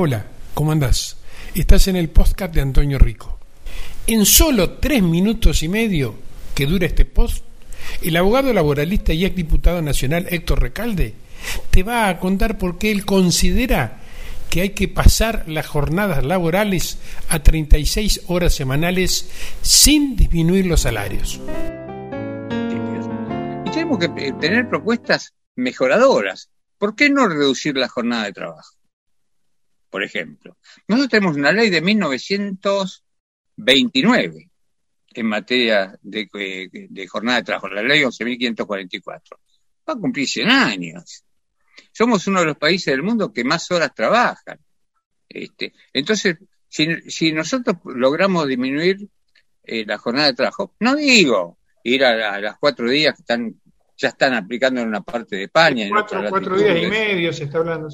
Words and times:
Hola, 0.00 0.26
¿cómo 0.54 0.70
andás? 0.70 1.16
Estás 1.56 1.88
en 1.88 1.96
el 1.96 2.08
podcast 2.08 2.54
de 2.54 2.60
Antonio 2.60 3.00
Rico. 3.00 3.40
En 4.06 4.24
solo 4.26 4.74
tres 4.74 5.02
minutos 5.02 5.64
y 5.64 5.68
medio 5.68 6.14
que 6.54 6.66
dura 6.66 6.86
este 6.86 7.04
post, 7.04 7.44
el 8.00 8.16
abogado 8.16 8.52
laboralista 8.52 9.12
y 9.12 9.24
exdiputado 9.24 9.82
nacional 9.82 10.28
Héctor 10.30 10.62
Recalde 10.62 11.14
te 11.72 11.82
va 11.82 12.08
a 12.08 12.20
contar 12.20 12.58
por 12.58 12.78
qué 12.78 12.92
él 12.92 13.04
considera 13.04 13.98
que 14.48 14.60
hay 14.60 14.70
que 14.70 14.86
pasar 14.86 15.42
las 15.48 15.66
jornadas 15.66 16.24
laborales 16.24 16.98
a 17.28 17.42
36 17.42 18.20
horas 18.28 18.54
semanales 18.54 19.28
sin 19.62 20.14
disminuir 20.14 20.66
los 20.66 20.82
salarios. 20.82 21.40
Y 23.66 23.70
tenemos 23.72 23.98
que 23.98 24.04
eh, 24.16 24.32
tener 24.40 24.68
propuestas 24.68 25.34
mejoradoras. 25.56 26.50
¿Por 26.78 26.94
qué 26.94 27.10
no 27.10 27.26
reducir 27.26 27.76
la 27.76 27.88
jornada 27.88 28.26
de 28.26 28.32
trabajo? 28.32 28.77
Por 29.90 30.02
ejemplo, 30.02 30.58
nosotros 30.86 31.10
tenemos 31.10 31.36
una 31.36 31.52
ley 31.52 31.70
de 31.70 31.80
1929 31.80 34.50
en 35.14 35.26
materia 35.26 35.98
de, 36.02 36.28
de 36.90 37.08
jornada 37.08 37.38
de 37.38 37.44
trabajo, 37.44 37.68
la 37.68 37.82
ley 37.82 38.02
11.544. 38.02 39.22
Va 39.88 39.94
a 39.94 39.96
cumplir 39.96 40.28
100 40.28 40.50
años 40.50 41.24
somos 41.92 42.26
uno 42.26 42.40
de 42.40 42.46
los 42.46 42.56
países 42.56 42.92
del 42.92 43.02
mundo 43.02 43.32
que 43.32 43.44
más 43.44 43.70
horas 43.70 43.94
trabajan. 43.94 44.58
Este, 45.28 45.72
entonces, 45.92 46.36
si, 46.68 47.32
nosotros 47.32 47.76
logramos 47.84 48.46
disminuir 48.46 49.08
eh, 49.64 49.84
la 49.86 49.98
jornada 49.98 50.28
de 50.28 50.34
trabajo, 50.34 50.74
no 50.80 50.96
digo 50.96 51.58
ir 51.84 52.04
a, 52.04 52.40
las 52.40 52.58
cuatro 52.58 52.88
días 52.88 53.14
que 53.14 53.22
están 53.22 53.60
ya 53.96 54.10
están 54.10 54.32
aplicando 54.34 54.80
en 54.80 54.86
una 54.86 55.00
parte 55.00 55.34
de 55.34 55.44
España. 55.44 55.86
En 55.86 55.90
cuatro, 55.90 56.22
cuatro 56.28 56.56
días 56.56 56.84
y 56.84 56.86
medio 56.86 57.32
se 57.32 57.44
está 57.44 57.58
hablando. 57.58 57.88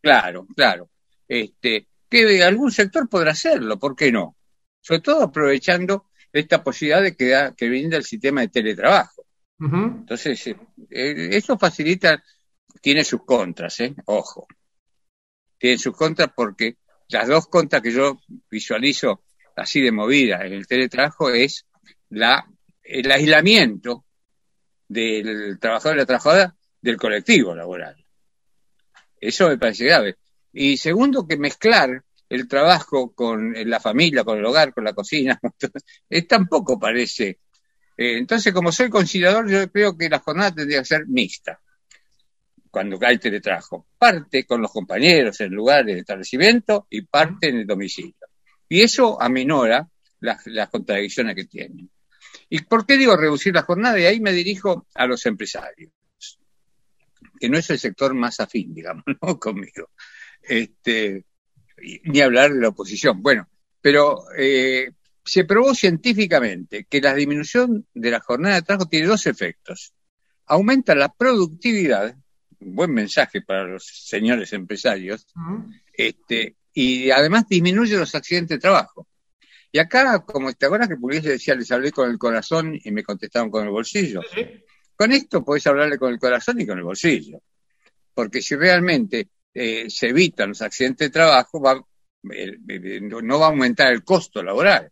Claro, 0.00 0.48
claro. 0.56 0.90
Este, 1.34 1.86
que 2.10 2.44
algún 2.44 2.70
sector 2.70 3.08
podrá 3.08 3.30
hacerlo, 3.30 3.78
¿por 3.78 3.96
qué 3.96 4.12
no? 4.12 4.36
Sobre 4.82 5.00
todo 5.00 5.22
aprovechando 5.22 6.10
esta 6.30 6.62
posibilidad 6.62 7.00
de 7.00 7.16
que, 7.16 7.54
que 7.56 7.68
brinda 7.70 7.96
el 7.96 8.04
sistema 8.04 8.42
de 8.42 8.48
teletrabajo. 8.48 9.24
Entonces, 9.58 10.46
eh, 10.48 10.56
eh, 10.90 11.28
eso 11.32 11.56
facilita 11.56 12.22
tiene 12.82 13.02
sus 13.02 13.24
contras, 13.24 13.80
¿eh? 13.80 13.94
Ojo. 14.04 14.46
Tiene 15.56 15.78
sus 15.78 15.96
contras 15.96 16.30
porque 16.36 16.76
las 17.08 17.26
dos 17.28 17.46
contras 17.46 17.80
que 17.80 17.92
yo 17.92 18.20
visualizo 18.50 19.22
así 19.56 19.80
de 19.80 19.90
movida 19.90 20.44
en 20.44 20.52
el 20.52 20.66
teletrabajo 20.66 21.30
es 21.30 21.64
la, 22.10 22.46
el 22.82 23.10
aislamiento 23.10 24.04
del 24.86 25.58
trabajador 25.58 25.96
y 25.96 26.00
la 26.00 26.06
trabajadora 26.06 26.54
del 26.82 26.98
colectivo 26.98 27.54
laboral. 27.54 27.96
Eso 29.18 29.48
me 29.48 29.56
parece 29.56 29.86
grave. 29.86 30.16
Y 30.52 30.76
segundo, 30.76 31.26
que 31.26 31.36
mezclar 31.36 32.02
el 32.28 32.48
trabajo 32.48 33.12
con 33.14 33.54
la 33.68 33.80
familia, 33.80 34.24
con 34.24 34.38
el 34.38 34.44
hogar, 34.44 34.72
con 34.72 34.84
la 34.84 34.92
cocina, 34.92 35.38
es 36.08 36.26
tampoco 36.26 36.78
parece. 36.78 37.40
Eh, 37.96 38.18
entonces, 38.18 38.52
como 38.52 38.72
soy 38.72 38.88
conciliador, 38.88 39.50
yo 39.50 39.70
creo 39.70 39.96
que 39.96 40.08
la 40.08 40.18
jornada 40.18 40.54
tendría 40.54 40.80
que 40.80 40.86
ser 40.86 41.06
mixta 41.06 41.60
cuando 42.72 42.98
hay 43.06 43.18
teletrabajo. 43.18 43.86
Parte 43.98 44.46
con 44.46 44.62
los 44.62 44.72
compañeros 44.72 45.40
en 45.42 45.52
lugar 45.52 45.84
del 45.84 45.98
establecimiento 45.98 46.86
y 46.88 47.02
parte 47.02 47.48
en 47.48 47.58
el 47.58 47.66
domicilio. 47.66 48.14
Y 48.68 48.80
eso 48.80 49.20
aminora 49.20 49.86
las, 50.20 50.70
contradicciones 50.70 51.36
que 51.36 51.44
tienen. 51.44 51.90
¿Y 52.48 52.62
por 52.62 52.86
qué 52.86 52.96
digo 52.96 53.14
reducir 53.14 53.54
la 53.54 53.62
jornada? 53.62 54.00
Y 54.00 54.06
ahí 54.06 54.20
me 54.20 54.32
dirijo 54.32 54.86
a 54.94 55.06
los 55.06 55.26
empresarios, 55.26 55.92
que 57.38 57.48
no 57.50 57.58
es 57.58 57.68
el 57.68 57.78
sector 57.78 58.14
más 58.14 58.40
afín, 58.40 58.72
digamos, 58.72 59.04
¿no? 59.20 59.38
conmigo. 59.38 59.90
Este, 60.42 61.24
ni 62.04 62.20
hablar 62.20 62.52
de 62.52 62.60
la 62.60 62.68
oposición. 62.68 63.22
Bueno, 63.22 63.48
pero 63.80 64.24
eh, 64.36 64.90
se 65.24 65.44
probó 65.44 65.74
científicamente 65.74 66.86
que 66.88 67.00
la 67.00 67.14
disminución 67.14 67.86
de 67.94 68.10
la 68.10 68.20
jornada 68.20 68.56
de 68.56 68.62
trabajo 68.62 68.88
tiene 68.88 69.06
dos 69.06 69.26
efectos. 69.26 69.92
Aumenta 70.46 70.94
la 70.94 71.12
productividad 71.12 72.16
un 72.62 72.74
buen 72.74 72.92
mensaje 72.92 73.42
para 73.42 73.64
los 73.64 73.84
señores 73.84 74.52
empresarios, 74.52 75.26
este, 75.92 76.56
y 76.72 77.10
además 77.10 77.48
disminuye 77.48 77.96
los 77.96 78.14
accidentes 78.14 78.56
de 78.56 78.60
trabajo. 78.60 79.08
Y 79.70 79.78
acá, 79.78 80.20
como 80.20 80.52
te 80.52 80.66
acuerdas 80.66 80.88
que 80.88 80.96
Pugliese 80.96 81.30
decía, 81.30 81.54
les 81.54 81.70
hablé 81.72 81.90
con 81.92 82.10
el 82.10 82.18
corazón 82.18 82.78
y 82.82 82.90
me 82.90 83.02
contestaron 83.02 83.50
con 83.50 83.64
el 83.64 83.70
bolsillo. 83.70 84.20
Con 84.94 85.12
esto 85.12 85.44
podés 85.44 85.66
hablarle 85.66 85.98
con 85.98 86.12
el 86.12 86.18
corazón 86.18 86.60
y 86.60 86.66
con 86.66 86.78
el 86.78 86.84
bolsillo. 86.84 87.40
Porque 88.14 88.42
si 88.42 88.54
realmente 88.54 89.28
eh, 89.54 89.90
se 89.90 90.08
evitan 90.08 90.50
los 90.50 90.62
accidentes 90.62 91.08
de 91.08 91.12
trabajo, 91.12 91.60
no 92.22 93.38
va 93.38 93.46
a 93.46 93.48
aumentar 93.50 93.92
el 93.92 94.04
costo 94.04 94.42
laboral, 94.42 94.90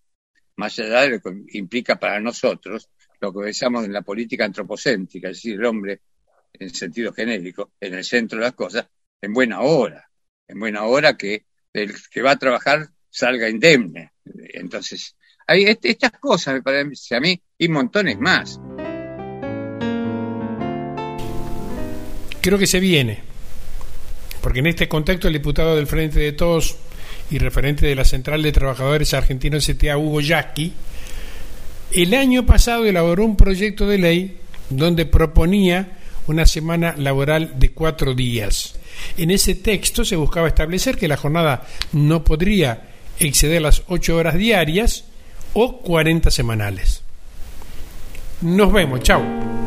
más 0.57 0.79
allá 0.79 1.03
de 1.03 1.09
lo 1.11 1.21
que 1.21 1.59
implica 1.59 1.99
para 1.99 2.21
nosotros 2.21 2.89
lo 3.21 3.33
que 3.33 3.41
pensamos 3.45 3.85
en 3.85 3.93
la 3.93 4.03
política 4.03 4.45
antropocéntrica, 4.45 5.29
es 5.29 5.37
decir, 5.37 5.55
el 5.55 5.65
hombre 5.65 6.01
en 6.53 6.75
sentido 6.75 7.13
genérico, 7.13 7.73
en 7.81 7.95
el 7.95 8.05
centro 8.05 8.39
de 8.39 8.47
las 8.47 8.55
cosas, 8.55 8.87
en 9.21 9.33
buena 9.33 9.61
hora, 9.61 10.09
en 10.49 10.59
buena 10.59 10.85
hora 10.85 11.17
que 11.17 11.45
el 11.73 11.95
que 12.11 12.23
va 12.23 12.33
a 12.33 12.39
trabajar 12.39 12.89
salga 13.09 13.49
indemne. 13.49 14.13
Entonces, 14.25 15.17
hay 15.47 15.65
estas 15.65 16.13
cosas 16.13 16.55
me 16.55 16.63
parece 16.63 17.17
a 17.17 17.21
mí 17.21 17.41
y 17.59 17.69
montones 17.69 18.19
más. 18.19 18.59
Creo 22.41 22.59
que 22.59 22.67
se 22.67 22.81
viene, 22.81 23.23
porque 24.41 24.61
en 24.61 24.67
este 24.67 24.89
contexto 24.89 25.29
el 25.29 25.35
diputado 25.35 25.77
del 25.77 25.87
Frente 25.87 26.19
de 26.21 26.33
Todos 26.33 26.77
y 27.31 27.39
referente 27.39 27.87
de 27.87 27.95
la 27.95 28.05
Central 28.05 28.43
de 28.43 28.53
Trabajadores 28.53 29.15
Argentinos 29.15 29.67
CTA, 29.67 29.97
Hugo 29.97 30.21
Yaqui, 30.21 30.73
el 31.93 32.15
año 32.15 32.47
pasado 32.47 32.87
elaboró 32.87 33.25
un 33.25 33.37
proyecto 33.37 33.87
de 33.87 33.99
ley 33.99 34.39
donde 34.69 35.07
proponía 35.07 35.99
una 36.27 36.47
semana 36.47 36.95
laboral 36.97 37.59
de 37.59 37.73
cuatro 37.73 38.15
días. 38.15 38.77
En 39.17 39.31
ese 39.31 39.55
texto 39.55 40.05
se 40.05 40.17
buscaba 40.17 40.49
establecer 40.49 40.97
que 40.97 41.09
la 41.09 41.17
jornada 41.17 41.67
no 41.93 42.23
podría 42.23 42.91
exceder 43.19 43.63
las 43.63 43.83
ocho 43.89 44.17
horas 44.17 44.37
diarias 44.37 45.05
o 45.53 45.79
40 45.79 46.31
semanales. 46.31 47.03
Nos 48.41 48.73
vemos, 48.73 49.01
chao. 49.01 49.60